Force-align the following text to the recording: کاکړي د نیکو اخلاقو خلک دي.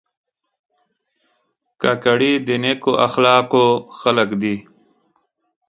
کاکړي 1.81 2.31
د 2.47 2.49
نیکو 2.63 2.91
اخلاقو 3.07 3.65
خلک 3.99 4.29
دي. 4.41 4.55